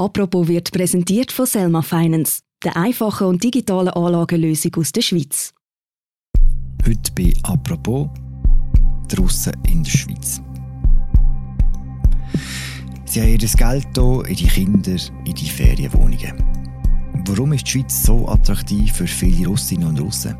[0.00, 5.52] Apropos wird präsentiert von Selma Finance, der einfachen und digitalen Anlagenlösung aus der Schweiz.
[6.86, 8.08] Heute bei Apropos
[9.08, 10.40] draussen in der Schweiz.
[13.04, 16.44] Sie haben ihr Geld hier in die Kinder, in die Ferienwohnungen.
[17.26, 20.34] Warum ist die Schweiz so attraktiv für viele Russinnen und Russen?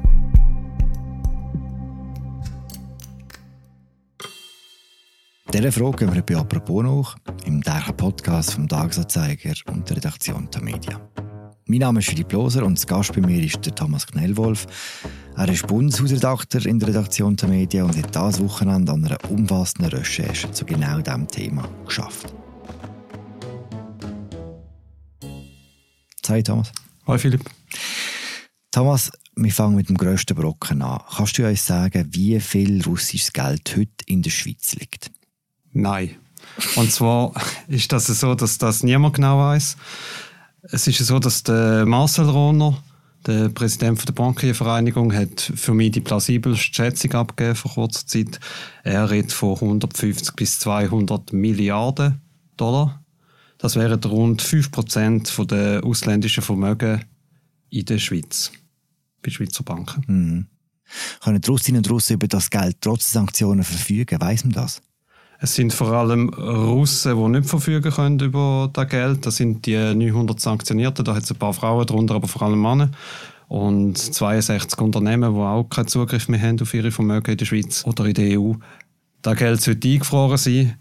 [5.52, 10.48] Dieser Frage gehen wir bei «Apropos» nach, im täglichen Podcast vom Tagesanzeiger und der Redaktion
[10.48, 11.00] der Media.
[11.66, 14.64] Mein Name ist Philipp Loser und das Gast bei mir ist der Thomas Knellwolf.
[15.36, 19.90] Er ist Bundeshausredakteur in der Redaktion der Media und hat dieses Wochenende an einer umfassenden
[19.90, 22.32] Recherche zu genau diesem Thema geschafft.
[26.28, 26.70] Hi Thomas.
[27.08, 27.44] Hi Philipp.
[28.70, 31.00] Thomas, wir fangen mit dem grössten Brocken an.
[31.16, 35.10] Kannst du uns sagen, wie viel russisches Geld heute in der Schweiz liegt?
[35.72, 36.16] Nein.
[36.76, 37.32] Und zwar
[37.68, 39.76] ist das so, dass das niemand genau weiß.
[40.62, 42.82] Es ist so, dass der Marcel Rohner,
[43.26, 48.40] der Präsident der Bankenvereinigung, hat für mich die plausibelste Schätzung abgegeben vor kurzer Zeit.
[48.82, 52.20] Er redet von 150 bis 200 Milliarden
[52.56, 53.02] Dollar.
[53.58, 57.04] Das wären rund 5% der ausländischen Vermögen
[57.68, 58.52] in der Schweiz,
[59.22, 60.04] bei Schweizer Banken.
[60.06, 60.46] Mhm.
[61.22, 64.20] Können die Russinnen und Russen über das Geld trotz Sanktionen verfügen?
[64.20, 64.82] Weiß man das?
[65.42, 69.24] Es sind vor allem Russen, die nicht verfügen können über das Geld.
[69.24, 71.02] Das sind die 900 Sanktionierten.
[71.02, 72.90] Da hat es ein paar Frauen darunter, aber vor allem Männer.
[73.48, 77.86] Und 62 Unternehmen, die auch keinen Zugriff mehr haben auf ihre Vermögen in der Schweiz
[77.86, 78.52] oder in der EU.
[79.22, 80.74] Das Geld sollte eingefroren sein.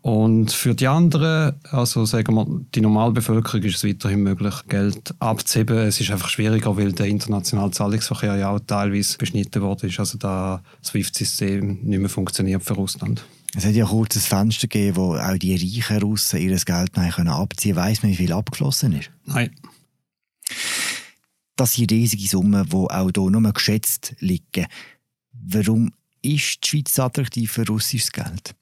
[0.00, 5.76] Und für die anderen, also sagen wir, die Normalbevölkerung ist es weiterhin möglich, Geld abzuheben.
[5.76, 10.00] Es ist einfach schwieriger, weil der internationale Zahlungsverkehr ja auch teilweise beschnitten worden ist.
[10.00, 13.22] Also das SWIFT-System nicht mehr funktioniert für Russland.
[13.54, 17.74] Es hat ja kurz ein Fenster gegeben, wo auch die reichen Russen ihr Geld abziehen
[17.74, 17.76] können.
[17.76, 19.10] Weiss man, wie viel abgeschlossen ist?
[19.24, 19.54] Nein.
[21.56, 24.66] Das sind riesige Summen, die auch hier nur geschätzt liegen.
[25.32, 28.54] Warum ist die Schweiz attraktiv für russisches Geld?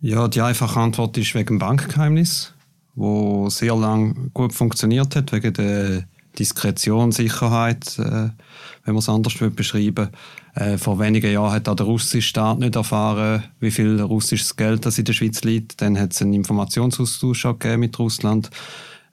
[0.00, 2.54] Ja, die einfache Antwort ist wegen dem Bankgeheimnis,
[2.94, 6.04] wo sehr lange gut funktioniert hat, wegen der
[6.38, 8.30] Diskretion, Sicherheit, äh,
[8.84, 10.08] wenn man es anders beschreiben
[10.54, 14.86] äh, Vor wenigen Jahren hat auch der russische Staat nicht erfahren, wie viel russisches Geld
[14.86, 15.80] das in der Schweiz liegt.
[15.80, 17.46] Dann hat es einen Informationsaustausch
[17.76, 18.50] mit Russland.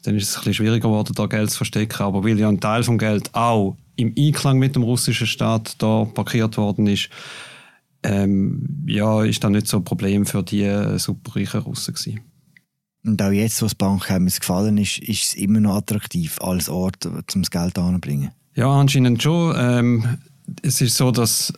[0.04, 2.04] Dann ist es ein bisschen schwieriger geworden, da Geld zu verstecken.
[2.04, 6.06] Aber weil ja ein Teil vom Geld auch im Einklang mit dem russischen Staat da
[6.06, 7.10] parkiert worden ist,
[8.04, 12.22] ähm, ja, ist das nicht so ein Problem für die äh, superreichen Russen gewesen.
[13.08, 17.06] Und auch jetzt, wo das Bankgeheimnis gefallen ist, ist es immer noch attraktiv als Ort,
[17.06, 18.32] um das Geld anzubringen?
[18.54, 19.56] Ja, anscheinend schon.
[19.58, 20.18] Ähm,
[20.62, 21.54] es ist so, dass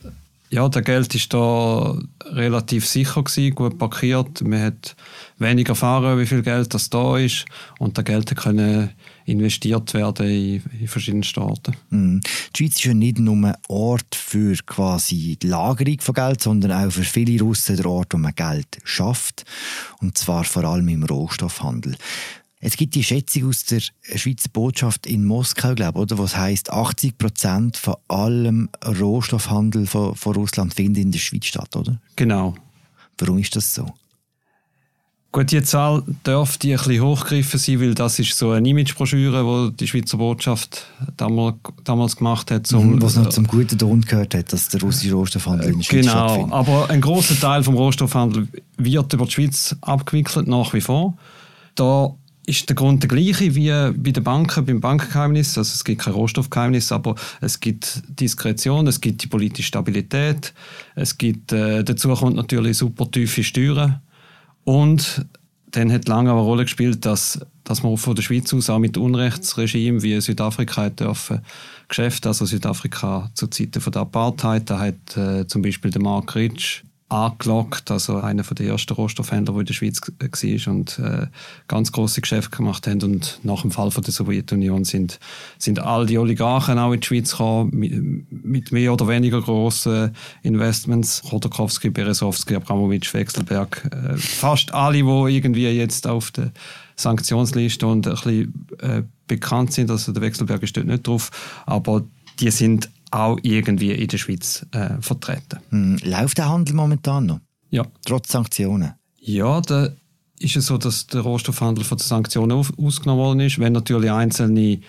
[0.52, 1.96] ja, der Geld ist da
[2.26, 4.42] relativ sicher gewesen, gut parkiert.
[4.42, 4.96] Man hat
[5.38, 7.46] wenig erfahren, wie viel Geld das da ist
[7.78, 8.90] und das Geld können
[9.26, 11.76] investiert werden in, in verschiedenen Staaten.
[11.90, 12.20] Mm.
[12.56, 16.72] Die Schweiz ist ja nicht nur ein Ort für quasi die Lagerung von Geld, sondern
[16.72, 19.46] auch für viele Russen der Ort, wo man Geld schafft
[20.00, 21.96] und zwar vor allem im Rohstoffhandel.
[22.62, 27.18] Es gibt die Schätzung aus der Schweizer Botschaft in Moskau, glaube oder, was heißt 80
[27.18, 32.02] Prozent von allem Rohstoffhandel von, von Russland findet in der Schweiz statt, oder?
[32.18, 32.56] Genau.
[33.18, 33.94] Warum ist das so?
[35.32, 39.78] Gut, die Zahl dürfte ein bisschen hochgegriffen sein, weil das ist so eine Imagebroschüre, die
[39.78, 42.66] die Schweizer Botschaft damals, damals gemacht hat.
[42.66, 45.84] Zum, mhm, was noch zum guten Ton gehört hat, dass der russische Rohstoffhandel in der
[45.84, 46.46] Schweiz genau, stattfindet.
[46.46, 48.48] Genau, aber ein großer Teil vom Rohstoffhandel
[48.78, 51.16] wird über die Schweiz abgewickelt, nach wie vor.
[51.76, 52.12] Da
[52.48, 55.60] ist der Grund der gleiche wie bei den Banken, beim Bankgeheimnis.
[55.60, 60.56] Also es gibt kein Rohstoffgeheimnis, aber es gibt Diskretion, es gibt die politische Stabilität,
[60.96, 64.02] es gibt, äh, dazu kommt natürlich super tiefe Steuern
[64.64, 65.26] und
[65.72, 68.98] dann hat lange eine Rolle gespielt, dass, dass man von der Schweiz aus auch mit
[68.98, 71.42] Unrechtsregimen wie Südafrika dürfen
[71.88, 76.84] Geschäfte, also Südafrika zu Zeiten der Apartheid, da hat äh, zum Beispiel der Mark Ritsch
[77.10, 81.28] angelockt, also einer der ersten Rohstoffhändler, der in der Schweiz war und äh,
[81.68, 83.02] ganz große Geschäfte gemacht haben.
[83.02, 85.20] Und nach dem Fall von der Sowjetunion sind,
[85.58, 90.16] sind all die Oligarchen auch in die Schweiz gekommen, mit, mit mehr oder weniger grossen
[90.44, 91.24] Investments.
[91.28, 96.52] Chodorkowski, Beresowski, Abramowitsch, Wechselberg, äh, fast alle, die irgendwie jetzt auf der
[96.96, 101.32] Sanktionsliste und ein bisschen äh, bekannt sind, also der Wechselberg ist dort nicht drauf,
[101.66, 102.04] aber
[102.40, 105.60] die sind auch irgendwie in der Schweiz äh, vertreten.
[105.70, 107.40] Hm, läuft der Handel momentan noch?
[107.70, 107.86] Ja.
[108.06, 108.94] Trotz Sanktionen?
[109.20, 109.90] Ja, da
[110.40, 113.60] ist es so, dass der Rohstoffhandel von den Sanktionen auf, ausgenommen worden ist.
[113.60, 114.80] Wenn natürlich einzelne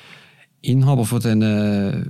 [0.62, 2.04] Inhaber von diesen äh,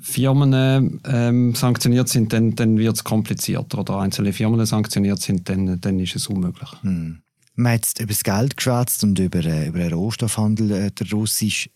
[0.00, 3.78] Firmen ähm, sanktioniert sind, dann, dann wird es komplizierter.
[3.78, 6.70] Oder einzelne Firmen sanktioniert sind, dann, dann ist es unmöglich.
[6.82, 7.22] Hm.
[7.54, 11.10] Man hat jetzt über das Geld geschwätzt und über, äh, über den Rohstoffhandel, äh, der
[11.10, 11.70] russisch.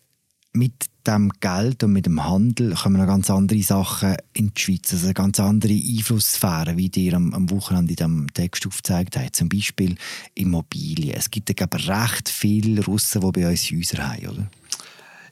[0.52, 4.92] Mit dem Geld und mit dem Handel kommen noch ganz andere Sachen in die Schweiz,
[4.92, 9.36] also ganz andere Einflusssphären, wie dir am, am Wochenende in diesem Text aufgezeigt hat.
[9.36, 9.96] Zum Beispiel
[10.34, 11.14] Immobilien.
[11.16, 14.50] Es gibt ja recht viele Russen, die bei uns Häuser haben, oder?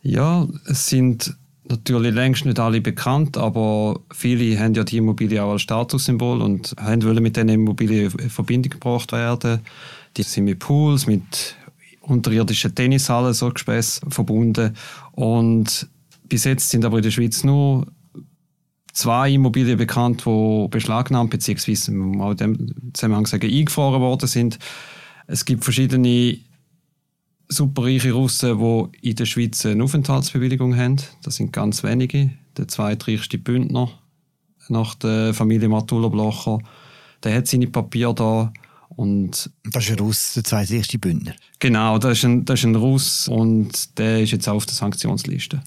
[0.03, 1.37] Ja, es sind
[1.69, 6.75] natürlich längst nicht alle bekannt, aber viele haben ja die Immobilien auch als Statussymbol und
[6.79, 9.61] wollen mit diesen Immobilien in Verbindung gebracht werden.
[10.17, 11.57] Die sind mit Pools, mit
[12.09, 14.75] unterirdischen Tennishallen, so Gespäss verbunden.
[15.13, 15.89] Und
[16.29, 17.87] bis jetzt sind aber in der Schweiz nur
[18.93, 21.73] zwei Immobilien bekannt, die beschlagnahmt bzw.
[22.21, 24.59] auch in dem Zusammenhang sagen, eingefroren worden sind.
[25.27, 26.39] Es gibt verschiedene
[27.49, 30.97] superreiche Russen, die in der Schweiz eine Aufenthaltsbewilligung haben.
[31.23, 32.31] Das sind ganz wenige.
[32.57, 33.91] Der zweitreichste Bündner
[34.69, 36.59] nach der Familie Matuller-Blocher,
[37.23, 38.53] der hat seine Papiere da.
[38.89, 41.35] Und das ist ein Russ, der zweitreichste Bündner?
[41.59, 44.75] Genau, das ist, ein, das ist ein Russ und der ist jetzt auch auf der
[44.75, 45.63] Sanktionsliste.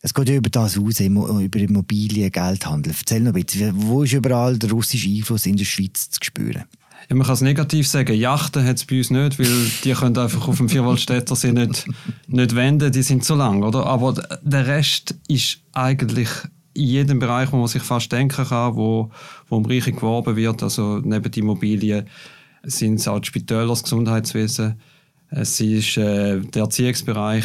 [0.00, 2.92] Es geht ja über das aus, über Immobilien, Geldhandel.
[2.98, 6.64] Erzähl noch ein bisschen, wo ist überall der russische Einfluss in der Schweiz zu spüren?
[7.08, 10.16] Ja, man kann es negativ sagen, Yachten hat es bei uns nicht, weil die können
[10.16, 11.86] einfach auf dem Vierwaldstätter sie nicht,
[12.26, 13.86] nicht wenden, die sind zu lang, oder?
[13.86, 16.28] Aber der Rest ist eigentlich
[16.74, 19.10] in jedem Bereich, wo man sich fast denken kann, wo,
[19.48, 22.06] wo um Reiche geworben wird, also neben Immobilien,
[22.62, 24.80] sind es auch die Spitäler, das Gesundheitswesen,
[25.30, 27.44] es ist äh, der Erziehungsbereich,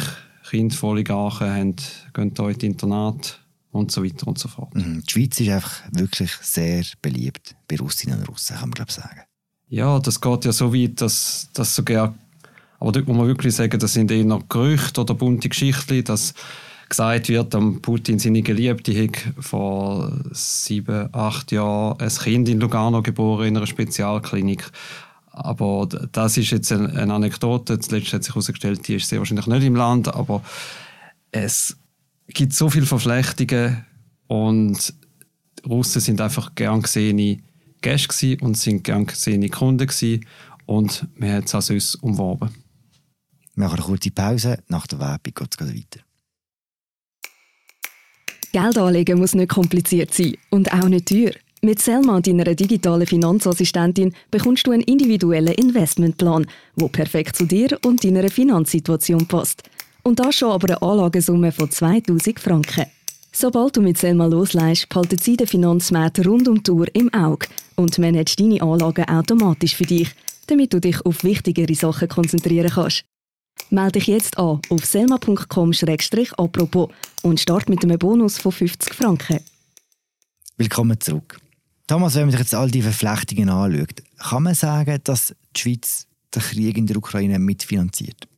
[0.82, 1.76] Oligarchen haben,
[2.14, 4.74] gehen hier in die Internat und so weiter und so fort.
[4.74, 5.02] Mhm.
[5.06, 9.22] Die Schweiz ist einfach wirklich sehr beliebt bei Russinnen und Russen, kann man glaube sagen.
[9.68, 12.14] Ja, das geht ja so weit, dass, dass sogar,
[12.78, 16.34] aber dort muss man wirklich sagen, das sind eher Gerüchte oder bunte Geschichten, dass
[16.88, 23.02] gesagt wird, am Putin seine Geliebte hat vor sieben, acht Jahren ein Kind in Lugano
[23.02, 24.70] geboren in einer Spezialklinik.
[25.38, 27.78] Aber das ist jetzt eine Anekdote.
[27.78, 30.42] Zuletzt hat sich herausgestellt, die ist sehr wahrscheinlich nicht im Land, aber
[31.30, 31.76] es
[32.26, 33.84] gibt so viele Verflechtungen
[34.26, 34.94] und
[35.66, 37.38] Russen sind einfach gern gesehene
[37.80, 40.26] Gäste und sind gern gesehene Kunden gewesen.
[40.66, 42.50] und wir haben es auch sonst umworben.
[43.54, 46.00] Wir machen eine kurze Pause, nach der Werbung geht es weiter.
[48.52, 51.32] Geld anlegen muss nicht kompliziert sein und auch nicht teuer.
[51.60, 56.46] Mit Selma, deiner digitalen Finanzassistentin, bekommst du einen individuellen Investmentplan,
[56.76, 59.64] der perfekt zu dir und deiner Finanzsituation passt.
[60.04, 62.86] Und das schon aber eine Anlagesumme von 2000 Franken.
[63.32, 67.48] Sobald du mit Selma loslässt, behalten sie den Finanzmarkt rund um die Uhr im Auge
[67.74, 70.10] und managt deine Anlagen automatisch für dich,
[70.46, 73.04] damit du dich auf wichtigere Sachen konzentrieren kannst.
[73.70, 76.88] Melde dich jetzt an auf selma.com-apropos
[77.22, 79.40] und start mit einem Bonus von 50 Franken.
[80.56, 81.40] Willkommen zurück.
[81.88, 86.06] Thomas, wenn man sich jetzt all diese Verflechtungen anschaut, kann man sagen, dass die Schweiz
[86.34, 88.28] den Krieg in der Ukraine mitfinanziert?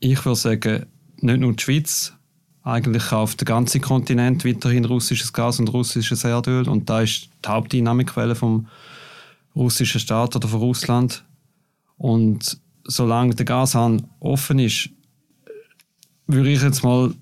[0.00, 0.86] Ich würde sagen,
[1.20, 2.14] nicht nur die Schweiz,
[2.62, 6.68] eigentlich auf dem ganzen Kontinent weiterhin russisches Gas und russisches Erdöl.
[6.68, 8.66] Und da ist die Haupteinnahmequelle vom
[9.54, 11.22] russischen Staat oder von Russland.
[11.98, 14.88] Und solange der Gashahn offen ist,
[16.26, 17.12] würde ich jetzt mal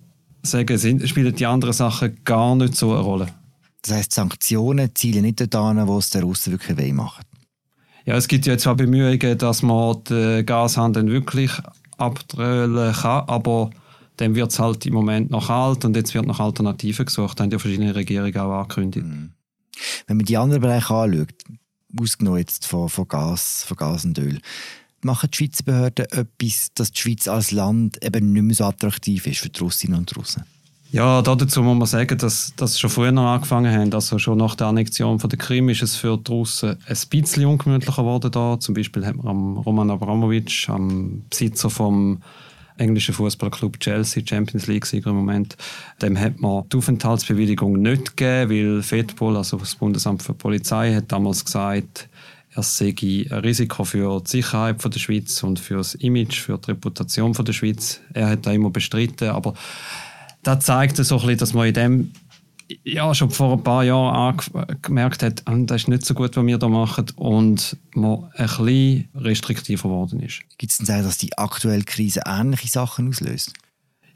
[0.43, 3.26] sagen, spielen die anderen Sachen gar nicht so eine Rolle.
[3.85, 7.27] Das heißt, Sanktionen zielen nicht daran, wo es der Russen wirklich weh macht.
[8.07, 11.51] Ja, es gibt ja zwar Bemühungen, dass man den Gashahn dann wirklich
[11.99, 13.71] abdrehen kann, aber
[14.17, 17.41] dann wird es halt im Moment noch kalt und jetzt wird nach Alternativen gesucht.
[17.41, 19.07] Haben ja verschiedene Regierungen auch angekündigt.
[19.07, 19.33] Mhm.
[20.07, 21.35] Wenn man die anderen Bereiche anschaut,
[21.99, 24.41] ausgenommen jetzt von, von, Gas, von Gas und Öl,
[25.03, 29.26] machen die Schweizer Behörden etwas, dass die Schweiz als Land eben nicht mehr so attraktiv
[29.26, 30.45] ist für die Russinnen und Russen?
[30.91, 33.93] Ja, dazu muss man sagen, dass das schon früher angefangen haben.
[33.93, 38.03] Also schon nach der Annexion von der Krim ist es für Russen ein bisschen ungemütlicher
[38.03, 38.61] geworden da.
[38.61, 42.23] Zum Beispiel hat man am Roman Abramowitsch, am Besitzer vom
[42.76, 45.57] englischen Fußballclub Chelsea, Champions League-Sieger im Moment,
[46.03, 51.12] dem hat man die Aufenthaltsbewilligung nicht gegeben, weil FEDPOL, also das Bundesamt für Polizei, hat
[51.12, 52.09] damals gesagt,
[52.55, 56.71] er sei ein Risiko für die Sicherheit der Schweiz und für das Image, für die
[56.71, 58.00] Reputation der Schweiz.
[58.12, 59.55] Er hat da immer bestritten, aber
[60.45, 62.13] das zeigt so ein bisschen, dass man in dem
[62.83, 64.37] ja, schon vor ein paar Jahren
[64.81, 68.47] gemerkt hat, ah, das ist nicht so gut, was wir da machen und man ein
[68.47, 70.41] bisschen restriktiver geworden ist.
[70.59, 73.53] Gibt es denn sagen, dass die aktuelle Krise ähnliche Sachen auslöst?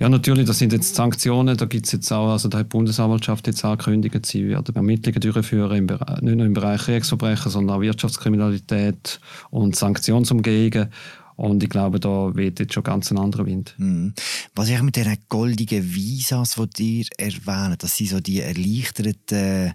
[0.01, 2.69] Ja, natürlich, das sind jetzt Sanktionen, da gibt es jetzt auch, also da hat die
[2.69, 7.77] Bundesanwaltschaft jetzt angekündigt, sie werden Ermittlungen durchführen, im Bereich, nicht nur im Bereich Kriegsverbrechen, sondern
[7.77, 9.21] auch Wirtschaftskriminalität
[9.51, 10.91] und Sanktionsumgehungen.
[11.38, 13.73] Und ich glaube, da weht jetzt schon ganz ein anderer Wind.
[13.78, 14.12] Mhm.
[14.57, 19.75] Was ich mit diesen goldigen Visas, die dir erwähnen, das sind so die erleichterten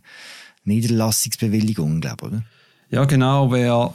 [0.65, 2.43] Niederlassungsbewilligungen, glaube ich, oder?
[2.89, 3.49] Ja, genau.
[3.49, 3.93] Wer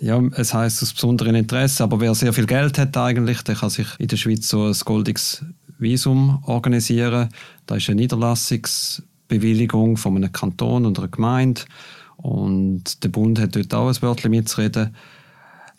[0.00, 3.70] ja, es heißt aus besonderem Interesse, aber wer sehr viel Geld hat eigentlich, der kann
[3.70, 5.46] sich in der Schweiz so ein goldiges
[5.78, 7.30] Visum organisieren.
[7.64, 11.62] Da ist eine Niederlassungsbewilligung von einem Kanton oder einer Gemeinde
[12.18, 14.94] und der Bund hat dort auch ein Wörtchen mitzureden.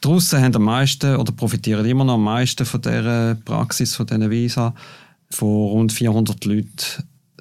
[0.04, 4.06] Die Russen haben am meisten oder profitieren immer noch am meisten von dieser Praxis, von
[4.06, 4.76] diesen Visa.
[5.30, 6.68] Von rund 400 Leuten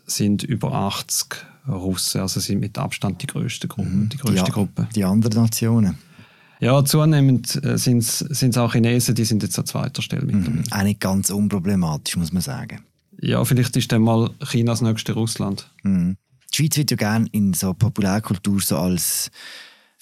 [0.06, 1.26] sind über 80
[1.68, 3.88] Russen, also sind mit Abstand die größte Gruppe.
[3.88, 4.08] Mhm.
[4.08, 4.88] Die, größte die, Gruppe.
[4.94, 5.98] die anderen Nationen?
[6.60, 10.62] Ja, zunehmend äh, sind es auch Chinesen, die sind jetzt an zweiter Stelle mit mhm.
[10.70, 12.82] Auch nicht ganz unproblematisch, muss man sagen.
[13.20, 15.68] Ja, vielleicht ist dann mal Chinas nächste Russland.
[15.82, 16.16] Mhm.
[16.52, 19.30] Die Schweiz wird ja gerne in so Populärkultur so als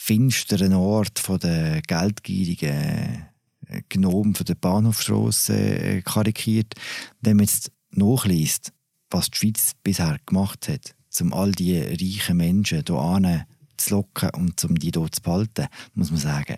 [0.03, 3.27] finsteren Ort von der geldgierigen
[3.67, 6.75] äh, Gnomen von der Bahnhofstrasse äh, karikiert.
[7.21, 8.73] Wenn man jetzt nachliest,
[9.11, 14.65] was die Schweiz bisher gemacht hat, um all die reichen Menschen hier zu locken und
[14.65, 16.57] um die hier zu behalten, muss man sagen,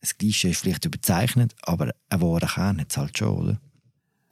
[0.00, 3.60] das Klischee ist vielleicht überzeichnet, aber ein wahrer Kern hat es halt schon, oder?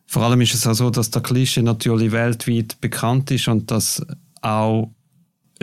[0.07, 4.05] Vor allem ist es auch so, dass der Klischee natürlich weltweit bekannt ist und dass
[4.41, 4.91] auch,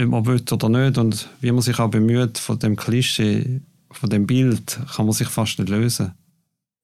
[0.06, 4.10] ob man will oder nicht, und wie man sich auch bemüht, von dem Klischee, von
[4.10, 6.14] dem Bild, kann man sich fast nicht lösen.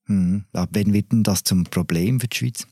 [0.07, 0.45] Hm.
[0.53, 2.67] Ab wann wird denn das zum Problem für die Schweiz?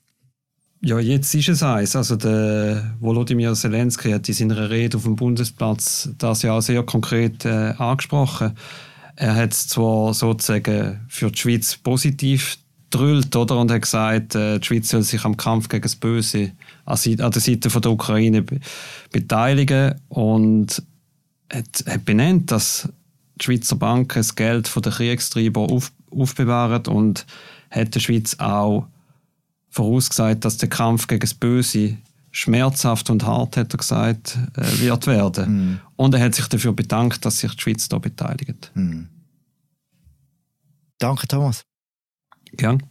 [0.81, 1.95] Ja, jetzt ist es eins.
[1.95, 6.83] Also der Volodymyr Zelensky hat in seiner Rede auf dem Bundesplatz das ja auch sehr
[6.83, 8.53] konkret äh, angesprochen.
[9.15, 12.57] Er hat es zwar sozusagen für die Schweiz positiv
[12.93, 13.57] drüllt, oder?
[13.59, 16.51] Und hat gesagt, äh, die Schweiz soll sich am Kampf gegen das Böse
[16.85, 18.59] an, der Seite von der Ukraine be
[19.11, 20.81] beteiligen und
[21.51, 22.89] hat, hat benannt, dass
[23.35, 27.25] die Schweizer Banken das Geld von den Kriegstreiber auf, aufbewahren und
[27.69, 28.87] hat der Schweiz auch
[29.69, 31.97] vorausgesagt, dass der Kampf gegen das Böse
[32.31, 35.73] schmerzhaft und hart, hat er gesagt, äh, wird werden.
[35.73, 35.79] Mm.
[35.95, 38.71] Und er hat sich dafür bedankt, dass sich die Schweiz da beteiligt.
[38.73, 39.03] Mm.
[40.97, 41.63] Danke, Thomas.
[42.55, 42.81] Gern.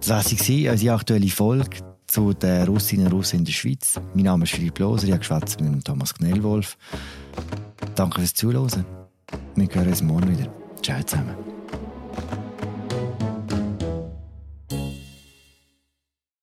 [0.00, 4.00] Das war unsere aktuelle Folge zu den Russinnen und Russen in der Schweiz.
[4.14, 6.76] Mein Name ist Philipp Loser, ich habe mit Thomas Knellwolf.
[7.94, 8.84] Danke fürs Zuhören.
[9.54, 10.52] Wir hören uns morgen wieder.
[10.82, 11.61] Ciao zusammen.